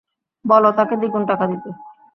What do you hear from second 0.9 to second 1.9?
দ্বিগুন টাকা দিতে।